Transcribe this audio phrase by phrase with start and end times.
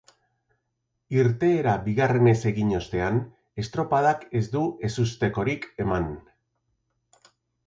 [1.17, 3.19] Irteera bigarrenez egin ostean,
[3.65, 6.11] estropadak ez du ezustekorik eman.